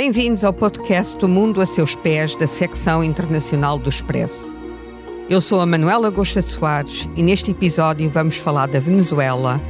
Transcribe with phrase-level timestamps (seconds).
[0.00, 4.48] Bem-vindos ao podcast do Mundo a Seus Pés, da secção internacional do Expresso.
[5.28, 9.60] Eu sou a Manuela Gosta de Soares e neste episódio vamos falar da Venezuela,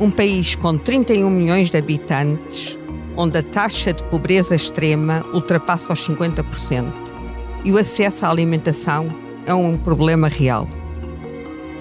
[0.00, 2.76] um país com 31 milhões de habitantes,
[3.16, 6.92] onde a taxa de pobreza extrema ultrapassa os 50%
[7.64, 9.14] e o acesso à alimentação
[9.46, 10.68] é um problema real.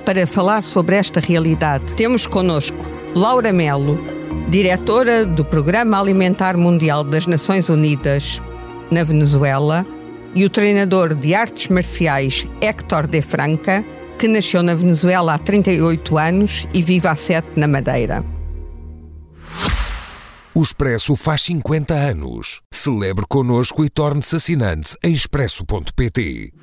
[0.06, 2.86] Para falar sobre esta realidade, temos connosco
[3.16, 3.98] Laura Melo,
[4.50, 8.42] diretora do Programa Alimentar Mundial das Nações Unidas
[8.92, 9.86] na Venezuela,
[10.36, 13.84] e o treinador de artes marciais Héctor de Franca,
[14.20, 18.24] que nasceu na Venezuela há 38 anos e vive há 7 na Madeira.
[20.54, 22.62] O Expresso faz 50 anos.
[22.72, 26.54] Celebre connosco e torne-se assinante em expresso.pt.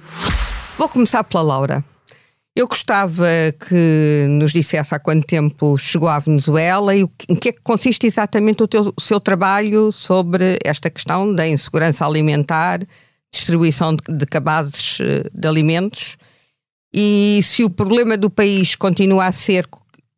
[0.79, 1.85] Vou começar pela Laura.
[2.55, 3.27] Eu gostava
[3.67, 8.07] que nos dissesse há quanto tempo chegou à Venezuela e em que é que consiste
[8.07, 12.81] exatamente o, teu, o seu trabalho sobre esta questão da insegurança alimentar,
[13.33, 16.19] distribuição de, de cabazes eh, de alimentos
[16.95, 19.67] e se o problema do país continua a ser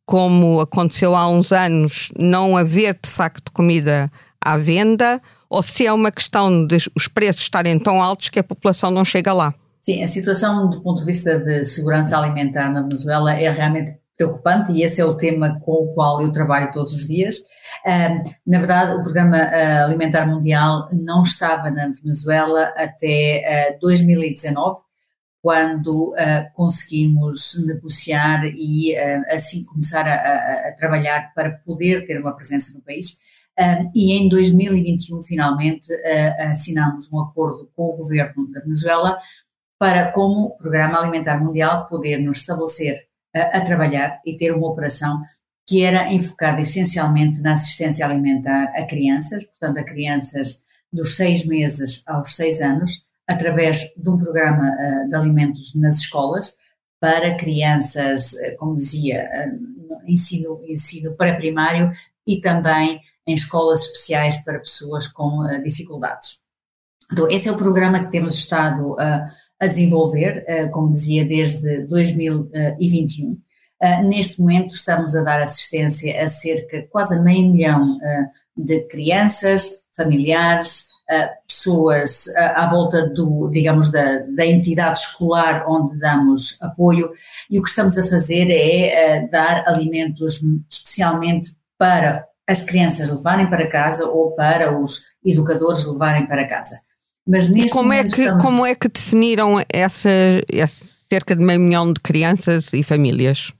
[0.04, 4.10] como aconteceu há uns anos, não haver de facto comida
[4.44, 8.44] à venda, ou se é uma questão de os preços estarem tão altos que a
[8.44, 9.54] população não chega lá.
[9.84, 14.72] Sim, a situação do ponto de vista de segurança alimentar na Venezuela é realmente preocupante
[14.72, 17.36] e esse é o tema com o qual eu trabalho todos os dias.
[18.46, 24.84] na verdade, o Programa ah, Alimentar Mundial não estava na Venezuela até 2019, ah,
[25.42, 28.96] quando uh, conseguimos negociar e
[29.28, 33.19] assim começar a, a, a, trabalhar para poder ter uma presença no país.
[33.94, 35.92] e em 2021, finalmente,
[36.50, 39.19] assinamos um acordo com o governo da Venezuela
[39.84, 45.20] para, como Programa Alimentar Mundial, poder nos estabelecer a, a trabalhar e ter uma operação
[45.66, 52.03] que era enfocada essencialmente na assistência alimentar a crianças, portanto, a crianças dos seis meses
[52.06, 56.56] aos seis anos, através de um programa uh, de alimentos nas escolas
[56.98, 59.28] para crianças, uh, como dizia,
[60.06, 61.91] ensino, ensino pré-primário
[62.26, 66.42] e também em escolas especiais para pessoas com dificuldades.
[67.12, 69.26] Então, esse é o programa que temos estado a
[69.60, 73.38] a desenvolver, eh, como dizia, desde 2021.
[73.81, 78.26] Eh, neste momento estamos a dar assistência a cerca quase meio milhão eh,
[78.56, 80.92] de crianças, familiares,
[81.47, 87.12] pessoas à volta do, digamos, da, da entidade escolar onde damos apoio
[87.50, 90.41] e o que estamos a fazer é dar alimentos
[90.71, 96.81] especialmente para as crianças levarem para casa ou para os educadores levarem para casa.
[97.26, 98.42] Mas neste como é que estamos...
[98.42, 100.10] como é que definiram essa,
[100.52, 103.52] essa cerca de meio milhão de crianças e famílias?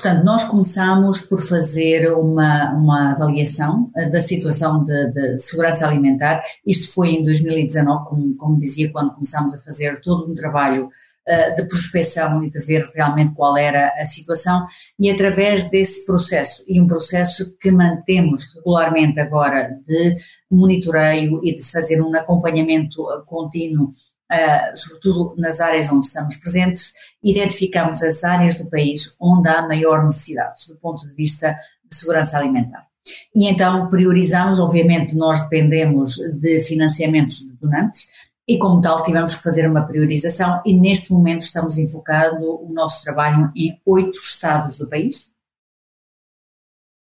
[0.00, 6.40] Portanto, nós começamos por fazer uma, uma avaliação eh, da situação de, de, segurança alimentar.
[6.64, 10.88] Isto foi em 2019, como, como dizia, quando começámos a fazer todo um trabalho
[11.28, 14.66] uh, de prospecção e de ver realmente qual era a situação.
[14.98, 20.16] E através desse processo, e um processo que mantemos regularmente agora de
[20.50, 23.90] monitoreio e de fazer um acompanhamento contínuo
[24.30, 26.92] Uh, sobretudo nas áreas onde estamos presentes,
[27.24, 31.56] identificamos as áreas do país onde há maior necessidades do ponto de vista
[31.90, 32.86] de segurança alimentar.
[33.34, 38.06] E então priorizamos, obviamente nós dependemos de financiamentos de donantes
[38.48, 43.04] e como tal tivemos que fazer uma priorização e neste momento estamos enfocando o nosso
[43.04, 45.34] trabalho em oito estados do país.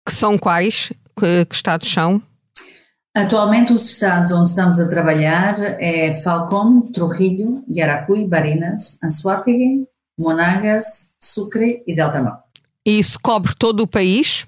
[0.06, 0.92] Que são quais?
[1.18, 2.22] Que, que estados são?
[3.16, 11.82] Atualmente os estados onde estamos a trabalhar é Falcón, Trujillo, Yaracuy, Barinas, Anzuategui, Monagas, Sucre
[11.86, 12.44] e Delta Norte.
[12.86, 14.46] E isso cobre todo o país?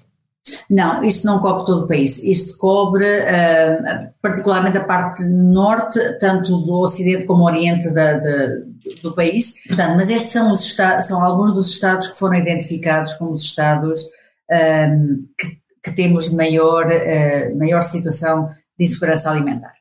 [0.69, 2.23] Não, isto não cobre todo o país.
[2.23, 8.47] Isto cobre uh, particularmente a parte norte, tanto do ocidente como oriente da, da,
[9.01, 9.63] do país.
[9.67, 10.75] Portanto, mas estes são, os
[11.05, 14.01] são alguns dos estados que foram identificados como os estados
[14.49, 15.57] um, ehm, que
[15.87, 19.73] que temos maior, uh, maior situação de insegurança alimentar.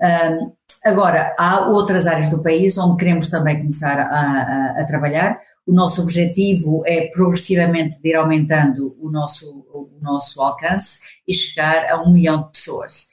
[0.00, 0.52] Um,
[0.84, 5.40] agora, há outras áreas do país onde queremos também começar a, a, a, trabalhar.
[5.66, 11.90] O nosso objetivo é progressivamente de ir aumentando o nosso, o nosso alcance e chegar
[11.90, 13.08] a um milhão de pessoas.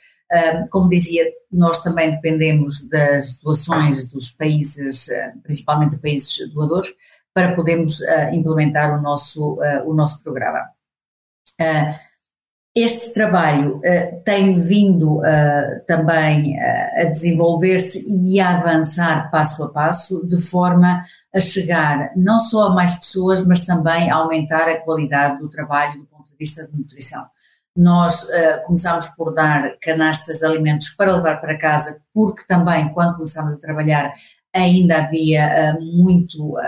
[0.71, 5.07] Como dizia, nós também dependemos das doações dos países,
[5.41, 6.93] principalmente países doadores,
[7.37, 10.71] para podermos uh, implementar o nosso, uh, o nosso programa.
[11.61, 11.93] Uh,
[12.77, 19.69] este trabalho uh, tem vindo uh, também uh, a desenvolver-se e a avançar passo a
[19.69, 21.03] passo, de forma
[21.33, 25.99] a chegar não só a mais pessoas, mas também a aumentar a qualidade do trabalho
[25.99, 27.25] do ponto de vista de nutrição.
[27.75, 33.15] nós uh, começámos por dar canastas de alimentos para levar para casa, porque também, quando
[33.15, 34.13] começámos a trabalhar,
[34.53, 36.61] ainda havia uh, muito, uh,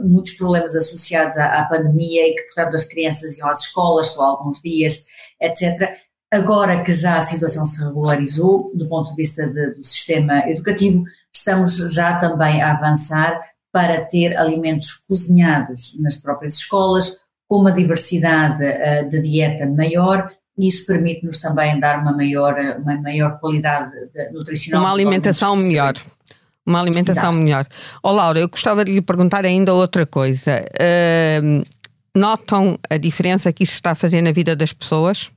[0.00, 4.22] muitos problemas associados à, à, pandemia e que, portanto, as crianças iam às escolas só
[4.22, 5.04] alguns dias,
[5.42, 5.94] etc.
[6.30, 11.04] Agora que já a situação se regularizou, do ponto de vista de, do sistema educativo,
[11.34, 13.38] estamos já também a avançar
[13.70, 17.18] para ter alimentos cozinhados nas próprias escolas,
[17.48, 23.00] com uma diversidade uh, de dieta maior e isso permite-nos também dar uma maior, uma
[23.00, 23.90] maior qualidade
[24.32, 24.82] nutricional.
[24.82, 25.94] Uma alimentação melhor.
[26.64, 27.38] Uma alimentação Exato.
[27.38, 27.66] melhor.
[28.02, 30.64] Ó oh, Laura, eu gostava de lhe perguntar ainda outra coisa.
[30.78, 31.64] Uh,
[32.16, 35.30] notam a diferença que isso está a fazer na vida das pessoas?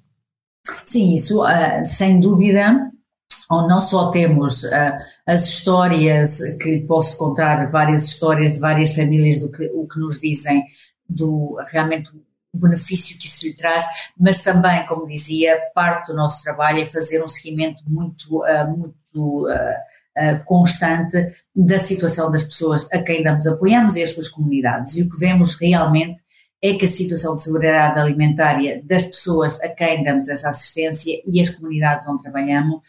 [0.83, 2.91] Sim, isso uh, sem dúvida.
[3.49, 4.93] Ou não só temos uh,
[5.27, 10.19] as histórias que posso contar, várias histórias de várias famílias do que o que nos
[10.19, 10.63] dizem
[11.07, 12.09] do realmente
[12.51, 13.85] o benefício que isso lhe traz,
[14.17, 19.45] mas também, como dizia, parte do nosso trabalho é fazer um seguimento muito, uh, muito
[20.45, 24.95] constante da situação das pessoas a quem damos apoiamos e as suas comunidades.
[24.95, 26.24] E o que vemos realmente
[26.65, 31.39] é que a situação de segurança alimentária das pessoas a quem damos essa assistência e
[31.39, 32.81] as comunidades onde trabalhamos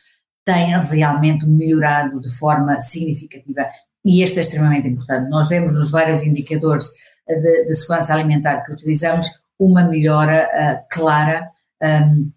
[0.44, 3.66] tem realmente melhorado de forma significativa.
[4.02, 5.28] E este é extremamente importante.
[5.28, 6.86] Nós vemos nos vários indicadores
[7.28, 9.26] de, de segurança alimentar que utilizamos
[9.58, 11.50] uma melhora uh, clara
[11.82, 12.30] um,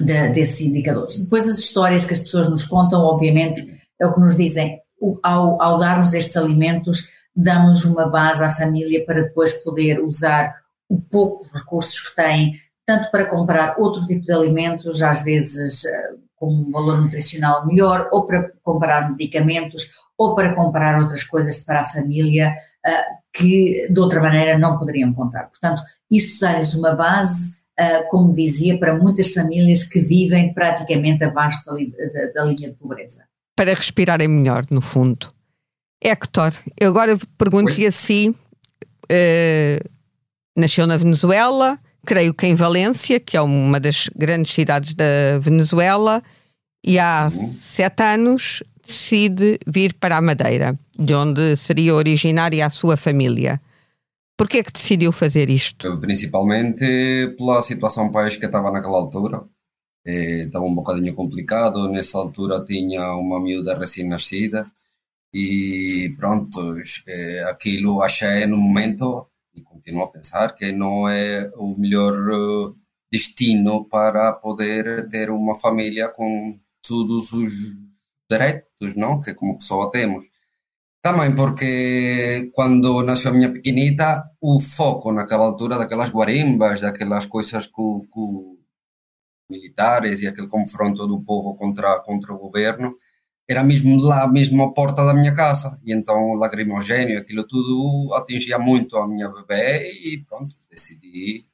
[0.00, 1.18] de, desses indicadores.
[1.20, 3.64] Depois as histórias que as pessoas nos contam, obviamente,
[3.98, 4.80] é o que nos dizem.
[5.00, 10.63] O, ao, ao darmos estes alimentos, damos uma base à família para depois poder usar
[10.88, 12.54] o pouco recursos que têm,
[12.86, 18.08] tanto para comprar outro tipo de alimentos, às vezes uh, com um valor nutricional melhor,
[18.12, 22.54] ou para comprar medicamentos, ou para comprar outras coisas para a família
[22.86, 25.44] uh, que de outra maneira não poderiam contar.
[25.44, 31.64] Portanto, isto dá-lhes uma base, uh, como dizia, para muitas famílias que vivem praticamente abaixo
[32.34, 33.24] da, linha de pobreza.
[33.56, 35.32] Para respirarem melhor, no fundo.
[36.02, 39.93] Hector, eu agora pergunto-lhe assim: uh,
[40.56, 46.22] nasceu na Venezuela, creio que em Valência, que é uma das grandes cidades da Venezuela,
[46.84, 52.96] e há sete anos decide vir para a Madeira, de onde seria originária a sua
[52.96, 53.60] família.
[54.36, 55.98] Por que é que decidiu fazer isto?
[55.98, 59.42] Principalmente pela situação país que estava naquela altura.
[60.04, 61.88] estava um bocadinho complicado.
[61.88, 64.70] Nessa altura tinha uma miúda recém-nascida
[65.32, 66.76] e pronto,
[67.48, 69.26] aquilo achei no momento
[69.84, 72.74] continuo a pensar que não é o melhor eh,
[73.12, 77.52] destino para poder ter uma família com todos os
[78.30, 79.20] direitos, não?
[79.20, 80.24] Que como pessoa temos.
[81.02, 87.66] Também porque quando nasceu a minha pequenita, o foco naquela altura daquelas guarimbas, daquelas coisas
[87.66, 88.56] com, com
[89.50, 92.96] militares e aquele confronto do povo contra, contra o governo,
[93.48, 95.78] era mesmo lá, mesmo à porta da minha casa.
[95.84, 101.46] E então o lacrimogênio, aquilo tudo atingia muito a minha bebê e pronto, decidi,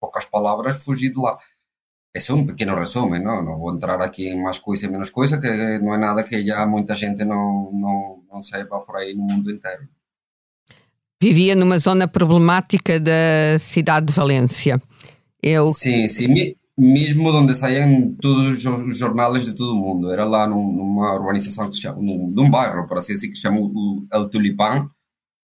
[0.00, 1.38] poucas palavras, fugir de lá.
[2.14, 5.08] Esse é um pequeno resumo, não, não vou entrar aqui em mais coisa e menos
[5.08, 5.48] coisa, que
[5.78, 9.50] não é nada que já muita gente não, não, não saiba por aí no mundo
[9.50, 9.88] inteiro.
[11.22, 14.78] Vivia numa zona problemática da cidade de Valência.
[15.42, 15.72] Eu...
[15.72, 20.12] Sim, sim, mesmo onde saíam todos os jornais de todo o mundo.
[20.12, 23.60] Era lá numa urbanização que se chama, num, bairro, por assim dizer, que se chama
[23.60, 24.88] o El Tulipán,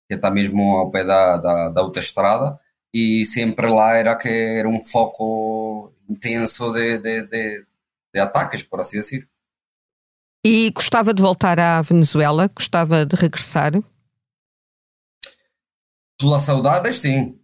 [0.08, 2.58] que está mesmo ao pé da, da, da autoestrada,
[2.92, 7.66] e sempre lá era que era um foco intenso de, de, de,
[8.14, 9.28] de ataques, por assim dizer.
[10.44, 12.48] E gostava de voltar à Venezuela?
[12.48, 13.72] Gostava de regressar?
[16.18, 17.38] Pela saudades, sim.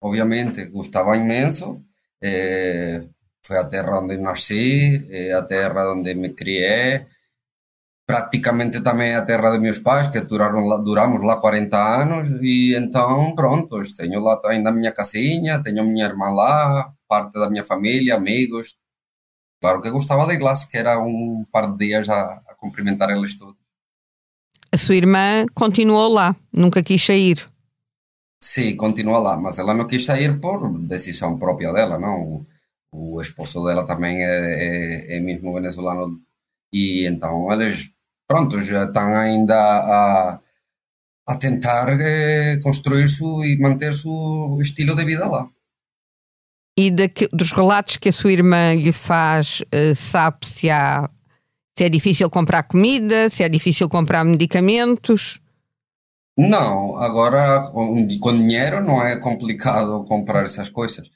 [0.00, 1.84] Obviamente, gostava imenso.
[2.22, 3.04] É,
[3.48, 7.06] foi a terra onde nasci, é a terra onde me criei.
[8.06, 12.28] Praticamente também a terra de meus pais, que duraram lá, duramos lá 40 anos.
[12.42, 17.48] E então, pronto, tenho lá ainda a minha casinha, tenho minha irmã lá, parte da
[17.48, 18.76] minha família, amigos.
[19.60, 23.36] Claro que gostava de lá, que era um par de dias a, a cumprimentar eles
[23.38, 23.56] todos.
[24.70, 27.48] A sua irmã continuou lá, nunca quis sair?
[28.40, 32.46] Sim, continua lá, mas ela não quis sair por decisão própria dela, não?
[32.92, 36.20] O, esposo dela também é, é, é mesmo venezuelano
[36.72, 37.90] e então eles,
[38.26, 40.40] pronto, já estão ainda a,
[41.26, 45.48] a tentar eh, construir su, e manter o estilo de vida lá
[46.78, 46.92] e
[47.32, 51.10] dos relatos que a sua irmã lhe faz, uh, sabe se, há,
[51.76, 55.40] se é difícil comprar comida, se é difícil comprar medicamentos?
[56.38, 61.10] Não, agora com dinheiro não é complicado comprar essas coisas.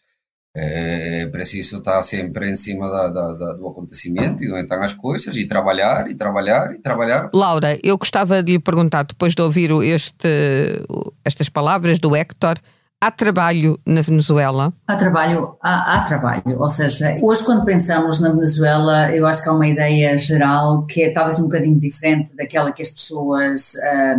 [0.55, 4.83] É preciso estar sempre em cima da, da, da, do acontecimento e de onde estão
[4.83, 7.31] as coisas e trabalhar e trabalhar e trabalhar.
[7.33, 10.85] Laura, eu gostava de lhe perguntar, depois de ouvir este,
[11.25, 12.59] estas palavras do Héctor,
[13.01, 14.75] há trabalho na Venezuela?
[14.87, 16.61] Há trabalho, há, há, trabalho.
[16.61, 21.03] Ou seja, hoje quando pensamos na Venezuela, eu acho que há uma ideia geral que
[21.03, 23.73] é talvez um bocadinho diferente daquela que as pessoas.
[23.75, 24.19] Uh,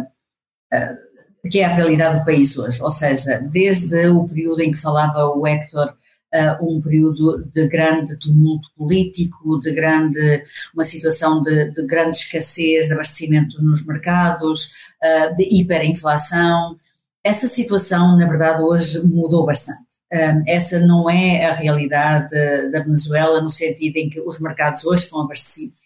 [0.76, 1.14] uh,
[1.50, 2.82] que é a realidade do país hoje.
[2.82, 5.94] Ou seja, desde o período em que falava o Héctor
[6.34, 12.88] uh, um período de grande tumulto político, de grande, uma situação de, de grande escassez
[12.88, 14.72] de abastecimento nos mercados,
[15.02, 16.76] uh, de hiperinflação.
[17.24, 19.94] Essa situação, na verdade, hoje mudou bastante.
[20.46, 22.30] Essa não é a realidade
[22.72, 25.80] da Venezuela, no sentido em que os mercados hoje estão abastecidos,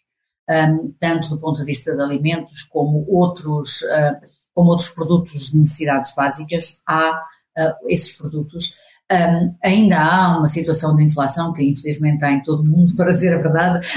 [0.99, 4.17] tanto do ponto de vista de alimentos como outros, uh,
[4.53, 6.81] como outros produtos de necessidades básicas.
[6.85, 7.23] Há
[7.57, 8.75] uh, esses produtos
[9.09, 13.11] um, ainda há uma situação de inflação que infelizmente há em todo o mundo, para
[13.11, 13.87] dizer a verdade,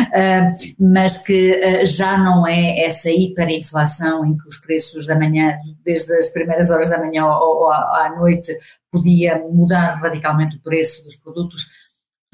[0.79, 6.13] mas que uh, já não é essa hiperinflação em que os preços da manhã, desde
[6.15, 8.57] as primeiras horas da manhã ou, à, noite,
[8.91, 11.67] podia mudar radicalmente o preço dos produtos.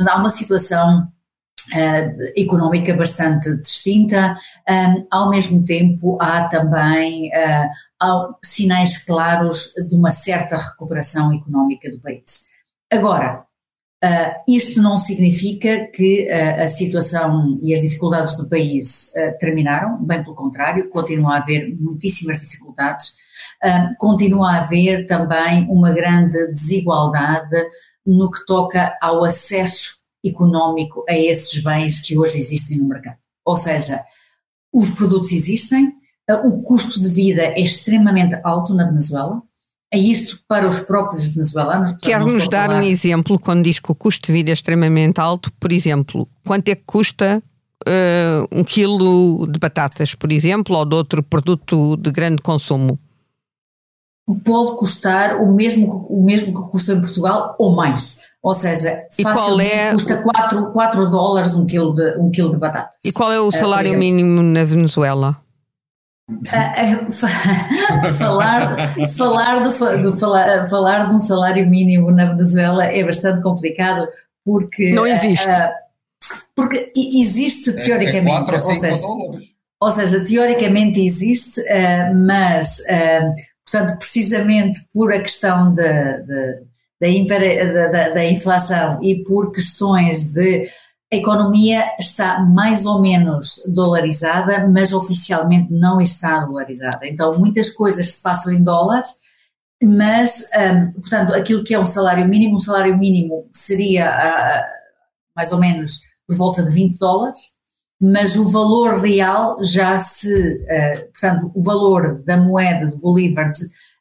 [0.00, 1.06] Há uma situação
[1.72, 4.36] Uh, económica bastante distinta.
[4.70, 7.68] Um, ao mesmo tempo, há também uh,
[8.00, 12.45] há sinais claros de uma certa recuperação económica do país.
[12.90, 13.44] Agora,
[14.04, 20.02] uh, isto não significa que uh, a situação e as dificuldades do país uh, terminaram,
[20.04, 23.24] bem pelo contrário, continua a haver muitíssimas dificuldades,
[23.98, 27.56] continua a haver também uma grande desigualdade
[28.06, 33.16] no que toca ao acesso económico a esses bens que hoje existem no mercado.
[33.44, 34.04] Ou seja,
[34.72, 35.92] os produtos existem,
[36.44, 39.42] o custo de vida é extremamente alto na Venezuela,
[39.92, 41.96] é isto para os próprios venezuelanos.
[42.02, 45.52] Quer-nos dar um exemplo quando diz que o custo de vida é extremamente alto?
[45.60, 47.42] Por exemplo, quanto é que custa
[47.86, 52.98] uh, um quilo de batatas, por exemplo, ou de outro produto de grande consumo?
[54.44, 58.22] Pode custar o mesmo, o mesmo que custa em Portugal ou mais.
[58.42, 62.56] Ou seja, e qual é custa 4, 4 dólares um quilo, de, um quilo de
[62.56, 62.96] batatas.
[63.04, 65.40] E qual é o eh, salário uh, mínimo na Venezuela?
[68.18, 68.76] falar,
[69.16, 74.08] falar, do, do, falar, falar de um salário mínimo na Venezuela é bastante complicado
[74.44, 74.90] porque.
[74.90, 75.48] Não existe.
[75.48, 75.70] Uh,
[76.54, 78.50] porque existe teoricamente.
[78.50, 79.06] É, é ou, seja,
[79.80, 83.32] ou seja, teoricamente existe, uh, mas, uh,
[83.64, 85.82] portanto, precisamente por a questão de,
[87.00, 90.66] de, da, da, da inflação e por questões de
[91.12, 97.06] a economia está mais ou menos dolarizada, mas oficialmente não está dolarizada.
[97.06, 99.14] Então, muitas coisas se passam em dólares,
[99.82, 104.64] mas, um, portanto, aquilo que é um salário mínimo, um salário mínimo seria uh,
[105.34, 107.38] mais ou menos por volta de 20 dólares,
[108.00, 113.52] mas o valor real já se, uh, portanto, o valor da moeda do Bolívar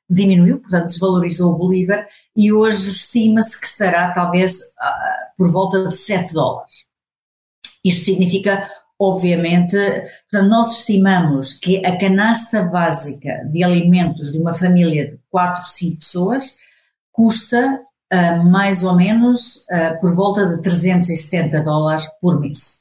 [0.10, 4.60] diminuiu, portanto, desvalorizou o Bolívar e hoje estima-se que estará talvez
[5.38, 6.86] por volta de 7 dólares.
[7.86, 8.68] Isto significa,
[9.00, 15.64] obviamente, portanto, nós estimamos que a canasta básica de alimentos de uma família de 4,
[15.64, 16.58] 5 pessoas
[17.12, 17.80] custa
[18.12, 22.80] uh, mais ou menos uh, por volta de 370 dólares por mês.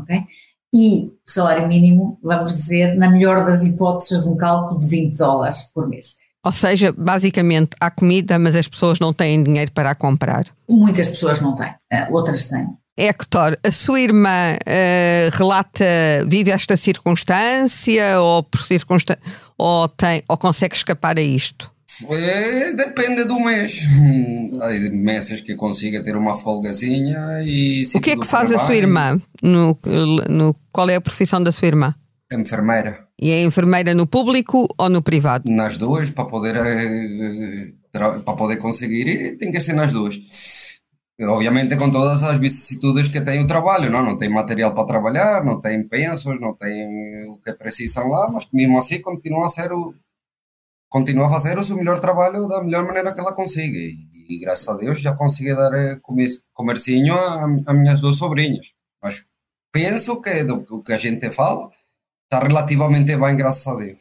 [0.00, 0.22] Okay?
[0.72, 5.18] E o salário mínimo, vamos dizer, na melhor das hipóteses, de um cálculo de 20
[5.18, 6.14] dólares por mês.
[6.44, 10.46] Ou seja, basicamente há comida, mas as pessoas não têm dinheiro para a comprar.
[10.68, 12.79] Muitas pessoas não têm, uh, outras têm.
[13.00, 15.84] Héctor, a sua irmã uh, relata,
[16.26, 19.22] vive esta circunstância ou por circunstância,
[19.56, 21.72] ou, tem, ou consegue escapar a isto?
[22.10, 23.80] É, depende do mês.
[24.60, 27.86] Há meses que consiga ter uma folgazinha e.
[27.94, 29.20] O que é que faz trabalho, a sua irmã?
[29.42, 29.78] No,
[30.28, 31.94] no, qual é a profissão da sua irmã?
[32.30, 33.06] Enfermeira.
[33.20, 35.50] E é enfermeira no público ou no privado?
[35.50, 40.18] Nas duas, para poder, eh, para poder conseguir, tem que ser nas duas.
[41.22, 44.02] Obviamente com todas as vicissitudes que tem o trabalho, não?
[44.02, 48.48] não tem material para trabalhar, não tem pensos, não tem o que precisam lá, mas
[48.52, 49.94] mesmo assim continua a ser o
[50.88, 54.68] continua a fazer o seu melhor trabalho da melhor maneira que ela consiga e, graças
[54.68, 56.00] a Deus já consegui dar eh,
[56.52, 58.72] comercinho a, a minhas duas sobrinhas.
[59.02, 59.24] Mas
[59.72, 61.70] penso que do que a gente fala
[62.24, 64.00] está relativamente bem, graças a Deus.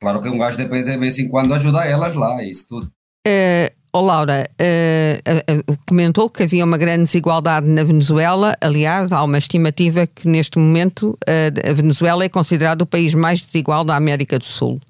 [0.00, 2.92] Claro que um gajo depende de vez em quando ajudar elas lá, isso tudo.
[3.26, 8.52] É, Oh, Laura, uh, uh, comentou que havia uma grande desigualdade na Venezuela.
[8.60, 13.40] Aliás, há uma estimativa que neste momento uh, a Venezuela é considerado o país mais
[13.40, 14.80] desigual da América do Sul.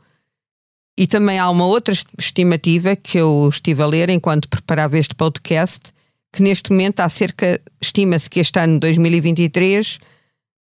[0.99, 5.81] E também há uma outra estimativa que eu estive a ler enquanto preparava este podcast,
[6.33, 9.99] que neste momento há cerca, estima-se que este ano 2023,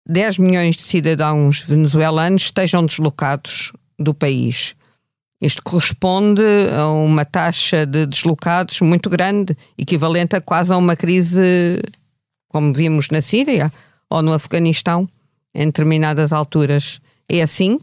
[0.07, 4.73] 10 milhões de cidadãos venezuelanos estejam deslocados do país.
[5.41, 6.43] Isto corresponde
[6.77, 11.81] a uma taxa de deslocados muito grande, equivalente a quase a uma crise
[12.48, 13.71] como vimos na Síria
[14.10, 15.10] ou no Afeganistão,
[15.55, 17.00] em determinadas alturas.
[17.27, 17.79] É assim?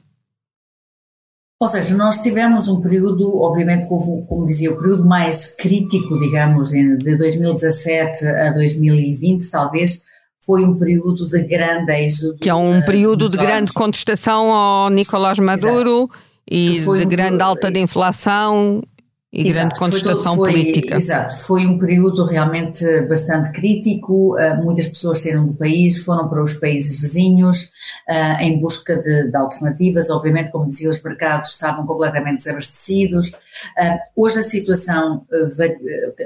[1.60, 6.68] Ou seja, nós tivemos um período, obviamente, como, como dizia, o período mais crítico, digamos,
[6.70, 10.04] de 2017 a 2020, talvez,
[10.46, 12.38] foi um período de grande êxodo.
[12.38, 16.27] Que é um período de grande contestação ao Nicolás Maduro Exato.
[16.50, 18.82] E de um, grande alta de inflação
[19.30, 20.96] e exato, grande contestação foi, política.
[20.96, 24.34] Exato, foi um período realmente bastante crítico.
[24.36, 27.64] Uh, muitas pessoas saíram do país, foram para os países vizinhos
[28.08, 30.08] uh, em busca de, de, alternativas.
[30.08, 33.28] Obviamente, como dizia, os mercados estavam completamente desabastecidos.
[33.28, 35.26] Uh, hoje a situação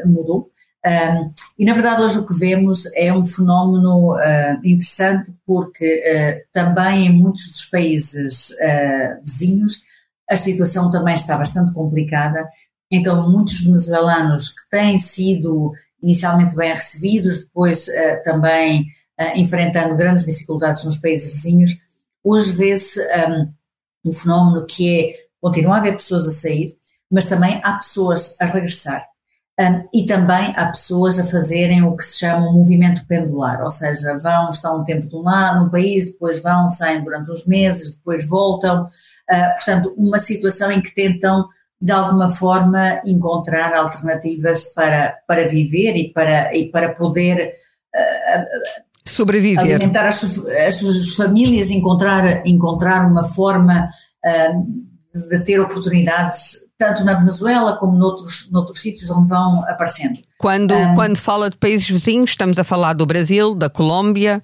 [0.06, 0.48] mudou.
[0.84, 4.16] Um, e na verdade hoje o que vemos é um fenómeno
[4.64, 8.48] interessante porque também em muitos dos países
[9.22, 9.82] vizinhos
[10.30, 12.48] a situação também está bastante complicada
[12.92, 18.82] então, muitos venezuelanos que têm sido inicialmente bem recebidos, depois uh, também
[19.18, 21.70] uh, enfrentando grandes dificuldades nos países vizinhos,
[22.22, 26.76] hoje vê-se um, um, fenómeno que é continuar a haver pessoas a sair,
[27.10, 29.06] mas também há pessoas a regressar.
[29.58, 33.70] Um, e também há pessoas a fazerem o que se chama um movimento pendular, ou
[33.70, 37.46] seja, vão, estão um tempo de um lado, no país, depois vão, saem durante uns
[37.46, 38.88] meses, depois voltam.
[39.30, 41.46] Uh, portanto, uma situação em que tentam
[41.80, 47.52] de alguma forma encontrar alternativas para, para viver e para, e para poder
[47.94, 49.76] uh, sobreviver.
[49.76, 50.22] Alimentar as,
[50.66, 53.88] as suas famílias, encontrar, encontrar uma forma
[54.24, 60.18] uh, de ter oportunidades tanto na Venezuela como noutros, noutros sítios onde vão aparecendo.
[60.38, 64.42] Quando, um, quando fala de países vizinhos, estamos a falar do Brasil, da Colômbia,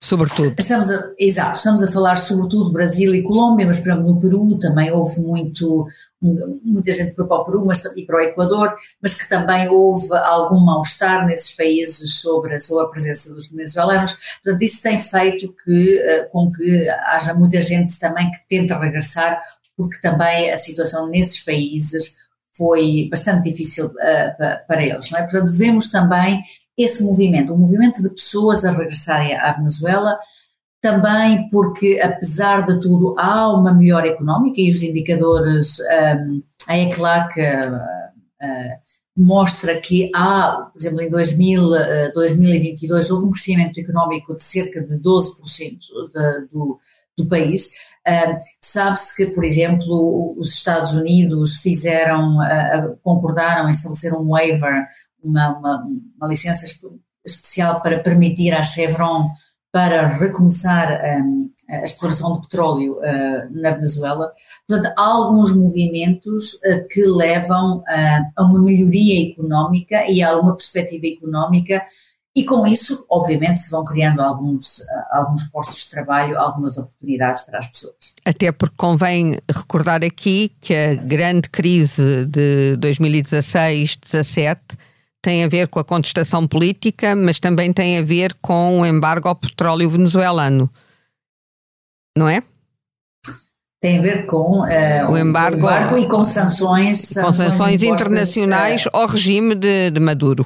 [0.00, 0.54] Sobretudo.
[0.56, 4.58] Estamos a, exato, estamos a falar sobretudo Brasil e Colômbia, mas por exemplo no Peru
[4.60, 5.88] também houve muito,
[6.22, 10.06] muita gente foi para o Peru mas, e para o Equador, mas que também houve
[10.18, 14.14] algum mal-estar nesses países sobre a, sobre a presença dos venezuelanos.
[14.44, 19.42] Portanto, isso tem feito que, eh, com que haja muita gente também que tenta regressar,
[19.76, 22.16] porque também a situação nesses países
[22.56, 25.10] foi bastante difícil uh, para eles.
[25.10, 25.22] Não é?
[25.22, 26.42] Portanto, vemos também
[26.78, 30.16] esse movimento, um movimento de pessoas a regressarem à Venezuela,
[30.80, 37.40] também porque, apesar de tudo, há uma melhora económica e os indicadores, um, a ECLAC
[37.40, 38.78] uh, uh,
[39.16, 44.80] mostra que há, por exemplo, em 2000, uh, 2022 houve um crescimento económico de cerca
[44.80, 45.78] de 12%
[46.12, 46.78] de, do,
[47.16, 47.72] do país.
[48.06, 54.86] Uh, Sabe-se que, por exemplo, os Estados Unidos fizeram, uh, concordaram estabelecer um waiver,
[55.22, 56.64] uma, uma, uma licença
[57.24, 59.28] especial para permitir à Chevron
[59.72, 64.32] para recomeçar um, a exploração de petróleo uh, na Venezuela.
[64.66, 67.84] Portanto, há alguns movimentos uh, que levam uh,
[68.34, 71.84] a uma melhoria económica e a uma perspectiva económica
[72.34, 77.58] e com isso, obviamente, se vão criando alguns, alguns postos de trabalho, algumas oportunidades para
[77.58, 78.14] as pessoas.
[78.24, 84.56] Até porque convém recordar aqui que a grande crise de 2016-17
[85.22, 89.28] tem a ver com a contestação política, mas também tem a ver com o embargo
[89.28, 90.70] ao petróleo venezuelano.
[92.16, 92.42] Não é?
[93.80, 97.82] Tem a ver com uh, o, embargo, o embargo e com sanções, sanções, com sanções
[97.82, 100.44] internacionais uh, ao regime de, de, Maduro.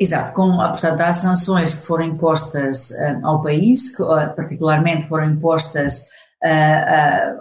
[0.00, 4.02] Exato, com, portanto, há sanções que foram impostas uh, ao país, que
[4.34, 6.06] particularmente foram impostas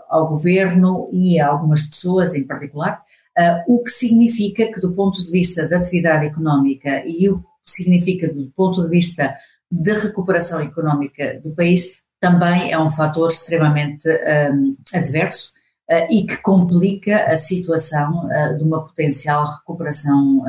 [0.09, 2.99] ao governo e a algumas pessoas em particular,
[3.37, 7.71] Uh, o que significa que, do ponto de vista da atividade económica e o que
[7.71, 9.35] significa do ponto de vista
[9.69, 15.51] da recuperação económica do país, também é um fator extremamente um, adverso
[15.87, 20.43] uh, e que complica a situação uh, de uma potencial recuperação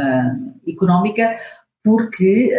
[0.66, 1.37] económica,
[1.85, 2.53] porque,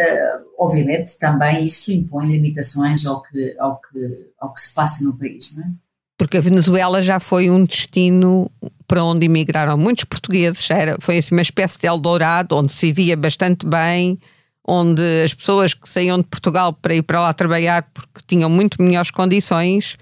[0.58, 5.56] obviamente, também isso impõe limitações ao que, ao que, ao que se passa no país,
[5.56, 5.89] não é?
[6.20, 8.52] Porque a Venezuela já foi um destino
[8.86, 13.16] para onde emigraram muitos portugueses, era, foi assim uma espécie de Eldorado, onde se via
[13.16, 14.20] bastante bem,
[14.68, 18.84] onde as pessoas que saíam de Portugal para ir para lá trabalhar porque tinham muito
[18.84, 19.96] melhores condições,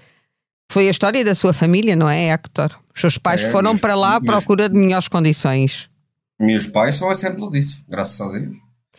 [0.68, 2.76] foi a história da sua família, não é, Hector?
[2.92, 5.88] Os seus pais é, foram meus, para lá à procura de melhores condições.
[6.36, 8.56] Meus pais são exemplo disso, graças a Deus.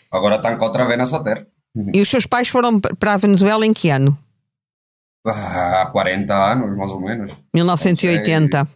[0.09, 1.45] Agora estão outra vez na sua terra.
[1.93, 4.17] E os seus pais foram para a Venezuela em que ano?
[5.25, 7.33] Há 40 anos, mais ou menos.
[7.53, 8.67] 1980.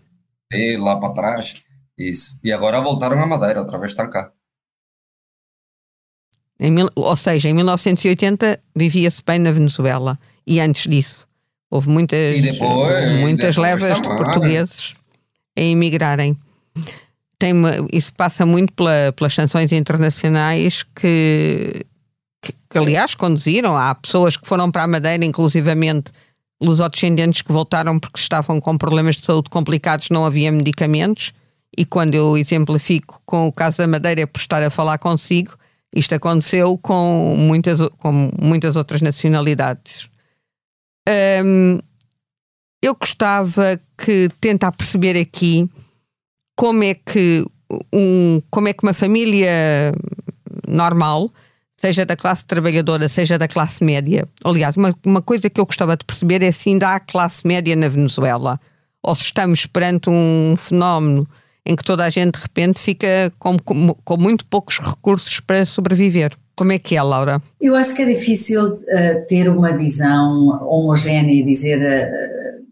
[0.52, 1.56] E, lá para trás,
[1.98, 2.36] isso.
[2.44, 4.32] E agora voltaram a Madeira, outra vez estão cá.
[6.60, 11.28] Em, ou seja, em 1980 vivia-se bem na Venezuela e antes disso
[11.74, 14.96] houve muitas, depois, muitas levas de portugueses
[15.58, 16.38] a emigrarem.
[17.40, 21.84] Tem uma, isso passa muito pela, pelas sanções internacionais que,
[22.40, 23.76] que, que, aliás, conduziram.
[23.76, 26.12] Há pessoas que foram para a Madeira, inclusivamente
[26.64, 31.34] lusodescendentes que voltaram porque estavam com problemas de saúde complicados, não havia medicamentos.
[31.78, 35.58] E quando eu exemplifico com o caso da Madeira, por estar a falar consigo,
[35.96, 40.08] isto aconteceu com muitas, com muitas outras nacionalidades.
[41.44, 41.80] Um,
[42.82, 45.70] eu gostava que tentar perceber aqui
[46.56, 47.46] como é que
[47.92, 49.94] um, como é que uma família
[50.68, 51.32] normal,
[51.84, 55.98] seja da classe trabalhadora, seja da classe média, aliás, uma, uma coisa que eu gostava
[55.98, 58.58] de perceber é se ainda há classe média na Venezuela,
[59.04, 61.28] ou se estamos perante um fenómeno
[61.66, 65.66] em que toda a gente de repente fica com, com, com muito poucos recursos para
[65.66, 66.32] sobreviver.
[66.56, 67.42] Como é que é, Laura?
[67.60, 72.64] Eu acho que é difícil uh, ter uma visão homogénea e dizer uh,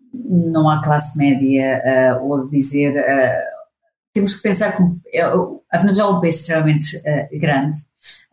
[0.53, 1.81] não há classe média
[2.17, 2.93] uh, ou dizer.
[4.13, 4.83] temos que pensar que
[5.69, 7.01] a Venezuela é um país extremamente
[7.33, 7.77] grande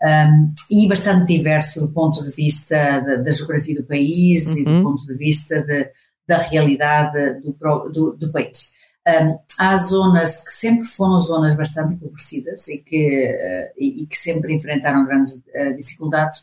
[0.02, 4.56] um, e bastante diverso do ponto de vista da, da geografia do país uhum.
[4.58, 4.82] e do uhum.
[4.82, 5.90] ponto de vista de,
[6.26, 8.78] da realidade do, do, do país.
[9.08, 14.16] Um, há zonas que sempre foram zonas bastante empobrecidas e que, uh, e, e, que
[14.16, 16.40] sempre enfrentaram grandes uh, dificuldades.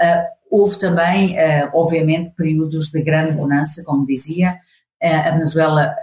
[0.00, 1.36] Uh, houve também,
[1.74, 4.58] obviamente, períodos de grande bonança, como dizia.
[5.02, 5.94] a Venezuela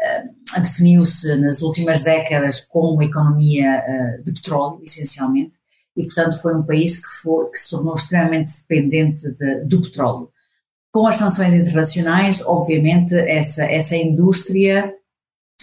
[0.61, 3.81] definiu-se nas últimas décadas como uma economia
[4.23, 5.53] de petróleo, essencialmente,
[5.95, 10.29] e, portanto, foi um país que, foi, que se tornou extremamente dependente de, do petróleo.
[10.91, 14.93] Com as sanções internacionais, obviamente, essa, essa indústria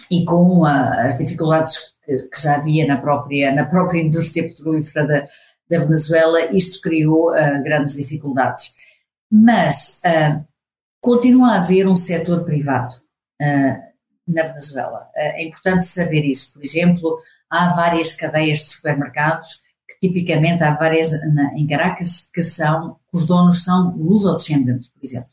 [0.09, 5.27] e com a, as dificuldades que, já havia na própria, na própria indústria petrolífera da,
[5.69, 8.73] da Venezuela, isto criou uh, grandes dificuldades.
[9.31, 10.45] Mas uh,
[10.99, 12.93] continua a haver um setor privado
[13.41, 13.91] uh,
[14.27, 15.09] na Venezuela.
[15.15, 16.53] é importante saber isso.
[16.53, 17.17] Por exemplo,
[17.49, 19.70] há várias cadeias de supermercados
[20.01, 25.29] tipicamente há várias na, em Caracas que são, os donos são lusodescendentes, por exemplo.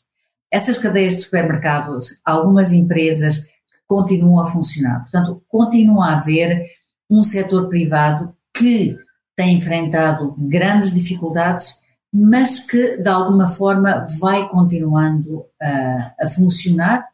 [0.50, 3.48] Essas cadeias de supermercados, algumas empresas
[3.86, 5.00] continuam a funcionar.
[5.00, 6.66] Portanto, continua a haver
[7.10, 8.96] um setor privado que
[9.34, 11.80] tem enfrentado grandes dificuldades,
[12.12, 17.06] mas que de alguma forma vai continuando uh, a funcionar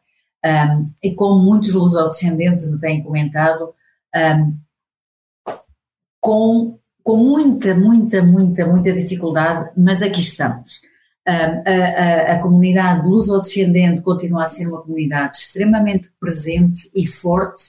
[0.45, 3.73] um, e como muitos lusodescendentes me têm comentado,
[4.15, 4.59] um,
[6.21, 10.81] com, com muita, muita, muita, muita dificuldade, mas aqui estamos
[11.27, 17.63] a, a, a comunidade luso-descendente continua a ser uma comunidade extremamente presente e forte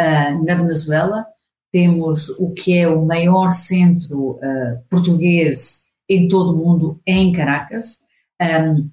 [0.00, 1.24] uh, na Venezuela.
[1.70, 7.98] Temos o que é o maior centro uh, português em todo o mundo, em Caracas.
[8.40, 8.90] Um,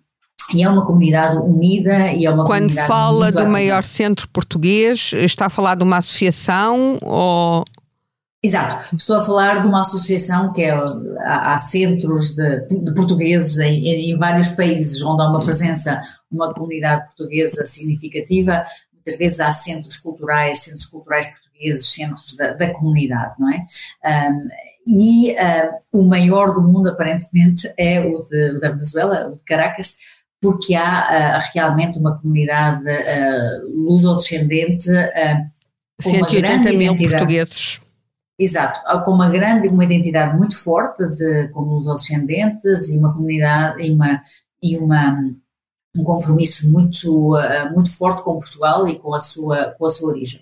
[0.53, 5.45] e é uma comunidade unida e é uma Quando fala do maior centro português, está
[5.45, 7.63] a falar de uma associação ou
[8.45, 13.58] Exato, estou a falar de uma associação que é, há, há centros de, de portugueses
[13.60, 19.49] em, em, vários países onde há uma presença, uma comunidade portuguesa significativa, muitas vezes há
[19.53, 23.63] centros culturais, centros culturais portugueses, centros da, da comunidade, não é?
[24.29, 24.47] Um,
[24.86, 29.43] e uh, o maior do mundo aparentemente é o, de, o da Venezuela, o de
[29.45, 29.95] Caracas,
[30.41, 37.79] porque há uh, realmente uma comunidade uh, luso-descendente uh, 180 mil portugueses
[38.38, 43.84] Exato, com uma grande, uma identidade muito forte de, como os descendentes e uma comunidade
[43.84, 44.22] e, uma,
[44.62, 45.19] e uma,
[45.96, 50.10] um compromisso muito, uh, muito forte com Portugal e com a sua, com a sua
[50.10, 50.41] origem.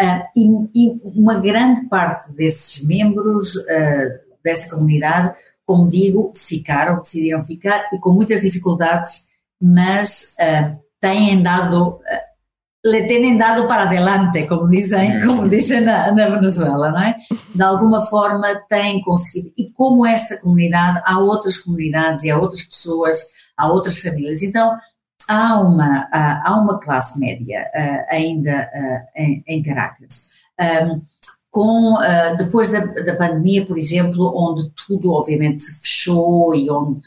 [0.00, 7.44] Uh, e, e, uma grande parte desses membros uh, dessa comunidade, como digo, ficaram, decidiram
[7.44, 9.28] ficar e com muitas dificuldades,
[9.60, 10.34] mas
[11.00, 12.00] têm dado
[12.90, 15.26] le têm dado para adelante, como dizem, é.
[15.26, 17.16] como dizem na, na, Venezuela, não é?
[17.54, 19.52] De alguma forma têm conseguido.
[19.56, 23.18] E como esta comunidade, há outras comunidades e há outras pessoas,
[23.56, 24.42] há outras famílias.
[24.42, 24.76] Então,
[25.28, 27.66] há uma, há uma classe média
[28.08, 28.68] ainda
[29.14, 30.28] em, em Caracas.
[30.60, 31.02] Um,
[31.50, 31.96] com,
[32.36, 37.00] depois da, da pandemia, por exemplo, onde tudo obviamente se fechou e onde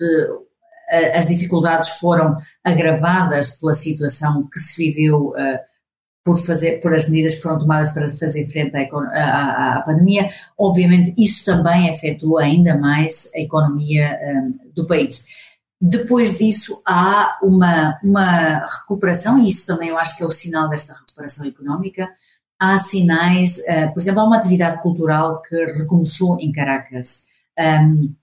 [1.13, 5.59] as dificuldades foram agravadas pela situação que se viveu uh,
[6.23, 10.29] por fazer, por as medidas que foram tomadas para fazer frente à, à, à pandemia,
[10.57, 15.25] obviamente isso também afetou ainda mais a economia um, do país.
[15.79, 20.69] Depois disso há uma, uma recuperação, e isso também eu acho que é o sinal
[20.69, 22.07] desta recuperação económica,
[22.59, 27.23] há sinais, uh, por exemplo, há uma atividade cultural que recomeçou em Caracas,
[27.59, 28.13] um,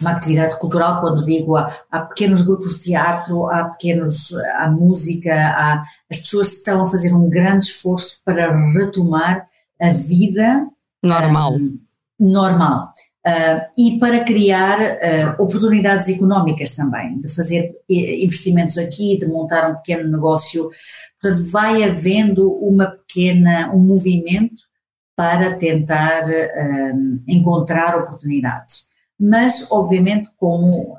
[0.00, 5.34] uma atividade cultural, quando digo há, há, pequenos grupos de teatro, há pequenos, há música,
[5.34, 9.46] há, as pessoas estão a fazer um grande esforço para retomar
[9.80, 10.66] a vida
[11.02, 11.54] normal.
[11.54, 11.78] Um,
[12.18, 12.92] normal.
[13.24, 19.76] Uh, e para criar uh, oportunidades económicas também, de fazer investimentos aqui, de montar um
[19.76, 20.68] pequeno negócio.
[21.20, 24.62] Portanto, vai havendo uma pequena, um movimento
[25.14, 28.91] para tentar uh, encontrar oportunidades.
[29.24, 30.98] Mas, obviamente, como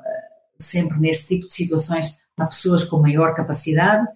[0.58, 4.06] sempre neste tipo de situações, há pessoas com maior capacidade,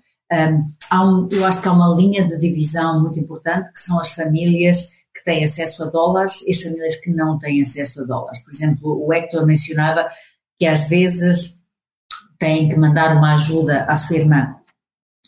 [0.91, 4.13] há um, eu acho que há uma linha de divisão muito importante, que são as
[4.13, 8.43] famílias que têm acesso a dólares e as famílias que não têm acesso a dólares.
[8.43, 10.09] Por exemplo, o Hector mencionava
[10.59, 11.59] que às vezes
[12.39, 14.57] têm que mandar uma ajuda à sua irmã.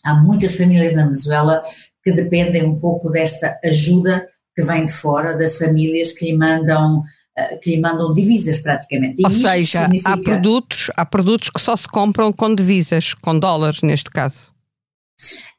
[0.03, 1.63] Há muitas famílias na Venezuela
[2.03, 7.03] que dependem um pouco desta ajuda que vem de fora, das famílias que lhe mandam
[7.03, 7.20] eh,
[7.63, 9.17] que lhe mandam divisas praticamente.
[9.19, 10.13] E Ou seja, significa...
[10.13, 14.53] há, produtos, há produtos que só se compram com divisas, com dólares neste caso.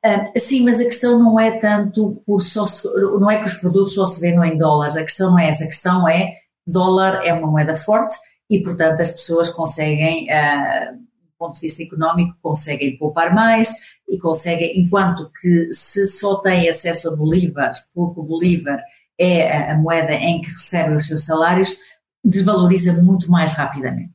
[0.03, 2.87] Uh, sim, mas a questão não é tanto por só se,
[3.19, 5.63] não é que os produtos só se vendam em dólares, a questão não é essa,
[5.63, 6.33] a questão é
[6.65, 8.15] dólar é uma moeda forte
[8.49, 13.71] e portanto as pessoas conseguem, uh, do ponto de vista económico, conseguem poupar mais
[14.09, 18.81] e conseguem, enquanto que se só têm acesso a bolívares, porque o bolívar
[19.21, 21.77] é a, a moeda em que recebem os seus salários,
[22.23, 24.13] desvaloriza muito mais rapidamente.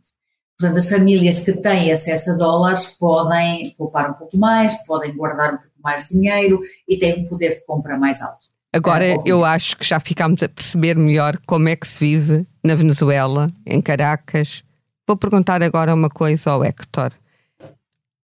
[0.58, 5.54] Portanto, as famílias que têm acesso a dólares podem poupar um pouco mais, podem guardar
[5.54, 8.48] um pouco mais de dinheiro e têm um poder de compra mais alto.
[8.72, 12.46] Agora, é, eu acho que já ficámos a perceber melhor como é que se vive
[12.64, 14.64] na Venezuela, em Caracas.
[15.06, 17.12] Vou perguntar agora uma coisa ao Héctor,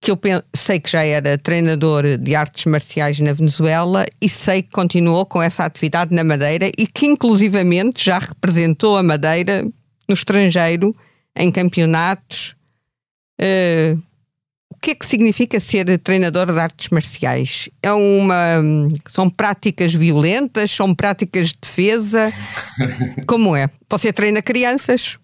[0.02, 0.20] que eu
[0.56, 5.40] sei que já era treinador de artes marciais na Venezuela e sei que continuou com
[5.40, 9.64] essa atividade na Madeira e que inclusivamente já representou a Madeira
[10.08, 10.92] no estrangeiro
[11.36, 12.56] em campeonatos.
[13.40, 14.02] Uh,
[14.72, 17.70] o que é que significa ser treinador de artes marciais?
[17.84, 18.36] É uma,
[19.08, 20.72] são práticas violentas?
[20.72, 22.34] São práticas de defesa?
[23.28, 23.70] Como é?
[23.88, 25.20] Você treina crianças?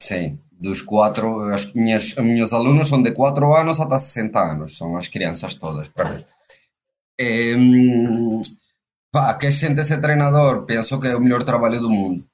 [0.00, 4.76] Sim, dos quatro, as minhas, as minhas alunos são de 4 anos até 60 anos,
[4.76, 6.24] são as crianças todas para mim.
[7.20, 7.54] É,
[9.12, 12.24] pá, que ser treinador, penso que é o melhor trabalho do mundo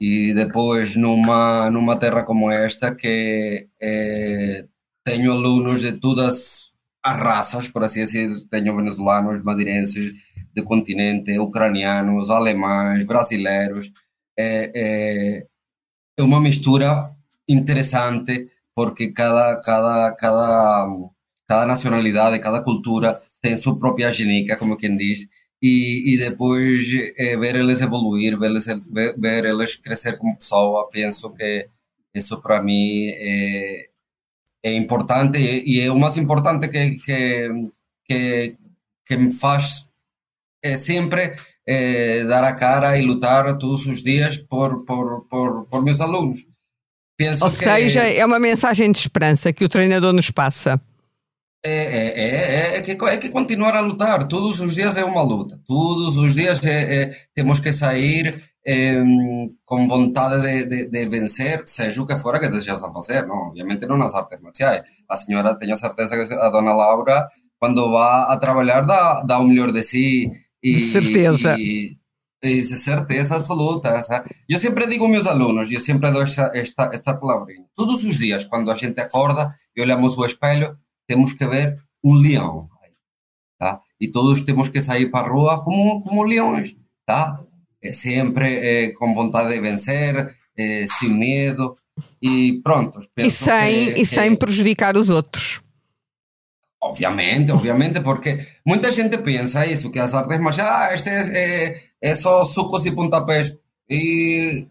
[0.00, 4.64] e depois numa numa terra como esta que é,
[5.04, 10.12] tenho alunos de todas as raças, por assim dizer, tenho venezuelanos, madeirenses
[10.54, 13.90] do continente, ucranianos, alemães, brasileiros,
[14.38, 15.42] é,
[16.18, 17.10] é uma mistura
[17.48, 20.86] interessante porque cada cada cada
[21.48, 25.28] cada nacionalidade, cada cultura tem sua própria genética, como quem diz,
[25.62, 30.88] e, e depois é, ver eles evoluir, ver eles, ver, ver eles crescer como pessoa,
[30.90, 31.68] penso que
[32.14, 33.88] isso para mim é,
[34.62, 37.70] é importante e, e, é o mais importante que, que,
[38.04, 38.56] que,
[39.06, 39.88] que me faz
[40.62, 41.34] é sempre
[41.66, 46.46] é, dar a cara e lutar todos os dias por, por, por, por meus alunos.
[47.18, 50.80] Penso Ou seja, é uma mensagem de esperança que o treinador nos passa.
[51.66, 54.28] É, é, é, é, que, é que continuar a lutar.
[54.28, 55.60] Todos os dias é uma luta.
[55.66, 59.02] Todos os dias é, é temos que sair é,
[59.64, 63.26] com vontade de, de, de, vencer, seja o que for que desejas fazer.
[63.26, 63.48] Não?
[63.48, 64.82] Obviamente não nas artes marciais.
[65.08, 67.28] A senhora, tenho certeza que a dona Laura,
[67.58, 70.30] quando vá a trabalhar, dá, dá o melhor de si.
[70.62, 71.56] E, de certeza.
[71.58, 71.97] E,
[72.42, 74.02] e, certeza absoluta.
[74.02, 74.30] Sabe?
[74.48, 77.64] Eu sempre digo aos meus alunos, eu sempre dou esta, esta, esta palavrinha.
[77.74, 82.14] Todos os dias, quando a gente acorda e olhamos o espelho, temos que ver um
[82.14, 82.68] leão.
[83.58, 83.80] Tá?
[84.00, 86.76] E todos temos que sair para a rua como, como leões.
[87.04, 87.40] Tá?
[87.82, 91.74] É sempre é, com vontade de vencer, é, sem medo
[92.20, 92.98] e pronto.
[93.16, 95.62] E sem, que, e sem prejudicar os outros.
[96.80, 102.14] Obviamente, obviamente, porque muita gente pensa isso, que as artes marciais, ah, este é, é,
[102.14, 103.54] só sucos e pontapés.
[103.88, 104.66] E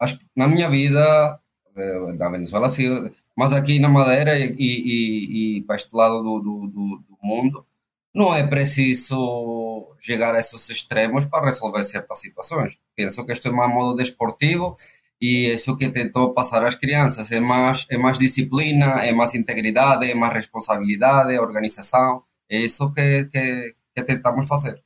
[0.00, 1.40] acho, na minha vida,
[1.76, 6.40] eh, na Venezuela, sim, mas aqui na Madeira e, e, e para este lado do,
[6.40, 7.66] do, do, mundo,
[8.14, 12.78] não é preciso chegar a esses extremos para resolver certas situações.
[12.94, 14.76] Penso que isto é mais modo desportivo
[15.20, 20.10] e isso que tentou passar às crianças é mais, é mais disciplina, é mais integridade,
[20.10, 22.22] é mais responsabilidade, organização.
[22.48, 24.82] É isso que, que, que tentamos fazer.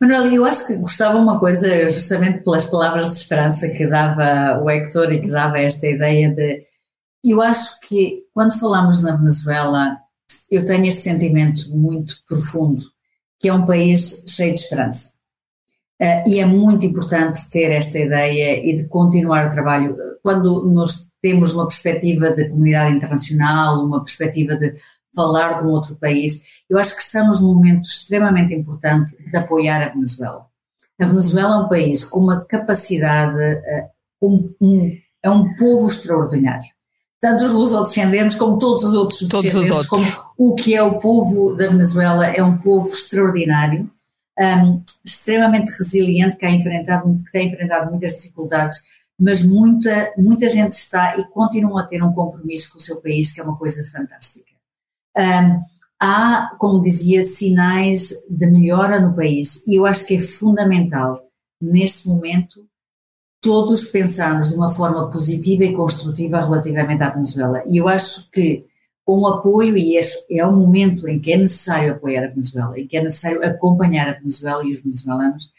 [0.00, 4.70] Manuel, eu acho que gostava uma coisa, justamente pelas palavras de esperança que dava o
[4.70, 6.64] Hector e que dava esta ideia de
[7.24, 9.98] eu acho que quando falamos na Venezuela,
[10.50, 12.82] eu tenho este sentimento muito profundo,
[13.40, 15.12] que é um país cheio de esperança.
[16.00, 19.96] Uh, e é muito importante ter esta ideia e de continuar o trabalho.
[20.22, 24.74] Quando nós temos uma perspectiva de comunidade internacional, uma perspectiva de
[25.18, 29.82] falar de um outro país, eu acho que estamos num momento extremamente importante de apoiar
[29.82, 30.46] a Venezuela.
[31.00, 36.68] A Venezuela é um país com uma capacidade, uh, um, um, é um povo extraordinário.
[37.20, 40.14] Tanto os lusodescendentes como todos os outros todos descendentes, os outros.
[40.14, 43.90] como o que é o povo da Venezuela, é um povo extraordinário
[44.38, 48.78] um, extremamente resiliente, que, enfrentado, que tem enfrentado muitas dificuldades,
[49.18, 53.32] mas muita, muita gente está e continua a ter um compromisso com o seu país,
[53.32, 54.47] que é uma coisa fantástica.
[56.00, 61.20] Há, como dizia, sinais de melhora no país e eu acho que é fundamental,
[61.60, 62.64] neste momento,
[63.40, 67.62] todos pensarmos de uma forma positiva e construtiva relativamente à Venezuela.
[67.66, 68.64] E eu acho que
[69.04, 72.78] com o apoio, e este é um momento em que é necessário apoiar a Venezuela,
[72.78, 75.50] em que é necessário acompanhar a Venezuela e os venezuelanos,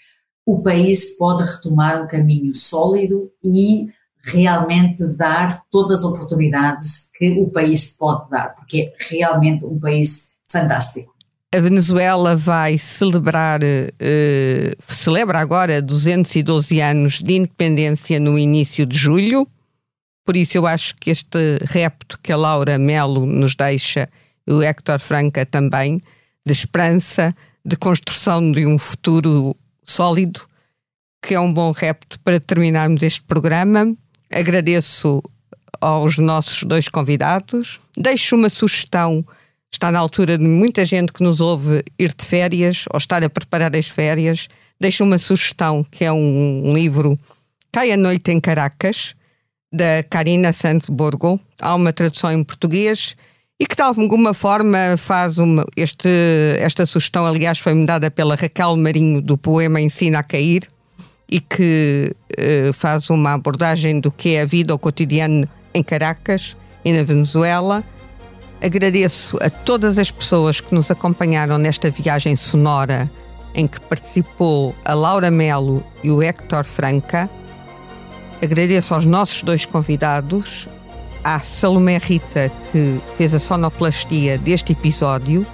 [0.45, 3.89] o país pode retomar um caminho sólido e
[4.23, 10.31] realmente dar todas as oportunidades que o país pode dar, porque é realmente um país
[10.47, 11.13] fantástico.
[11.53, 19.47] A Venezuela vai celebrar, uh, celebra agora 212 anos de independência no início de julho.
[20.23, 24.07] Por isso eu acho que este repto que a Laura Melo nos deixa,
[24.45, 25.99] e o Héctor Franca também,
[26.45, 30.41] de esperança, de construção de um futuro sólido,
[31.21, 33.95] que é um bom repto para terminarmos este programa.
[34.31, 35.21] Agradeço
[35.81, 37.79] aos nossos dois convidados.
[37.97, 39.25] Deixo uma sugestão.
[39.71, 43.29] Está na altura de muita gente que nos ouve ir de férias ou estar a
[43.29, 44.47] preparar as férias.
[44.79, 47.17] Deixo uma sugestão que é um, livro
[47.71, 49.15] Cai a Noite em Caracas,
[49.71, 51.39] da Karina Santos-Borgo.
[51.59, 53.15] Há uma tradução em português
[53.59, 55.65] e que de alguma forma faz uma.
[55.75, 56.09] Este,
[56.59, 60.67] esta sugestão, aliás, foi-me dada pela Raquel Marinho do poema Ensina a Cair
[61.29, 66.57] e que uh, faz uma abordagem do que é a vida, o cotidiano em Caracas
[66.83, 67.83] e na Venezuela.
[68.61, 73.09] Agradeço a todas as pessoas que nos acompanharam nesta viagem sonora
[73.53, 77.29] em que participou a Laura Melo e o Héctor Franca.
[78.41, 80.67] Agradeço aos nossos dois convidados,
[81.23, 85.45] à Salomé Rita, que fez a sonoplastia deste episódio.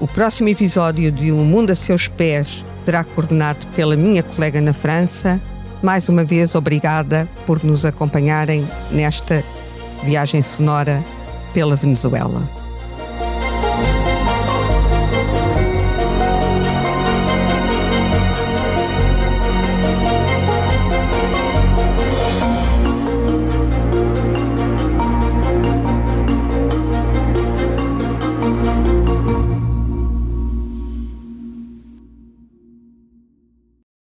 [0.00, 4.72] O próximo episódio de Um Mundo a Seus Pés será coordenado pela minha colega na
[4.72, 5.40] França.
[5.80, 9.44] Mais uma vez, obrigada por nos acompanharem nesta
[10.02, 11.00] viagem sonora
[11.54, 12.59] pela Venezuela.